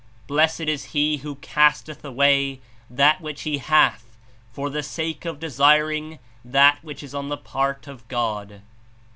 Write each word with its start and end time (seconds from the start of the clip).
Blessed 0.25 0.61
is 0.61 0.83
he 0.97 1.17
who 1.17 1.35
casteth 1.35 2.03
away 2.03 2.59
that 2.89 3.21
which 3.21 3.43
he 3.43 3.59
hath 3.59 4.17
for 4.51 4.67
the 4.67 4.81
sake 4.81 5.25
of 5.25 5.39
desiring 5.39 6.17
that 6.43 6.83
which 6.83 7.03
is 7.03 7.13
on 7.13 7.29
the 7.29 7.37
part 7.37 7.85
of 7.85 8.07
God. 8.07 8.61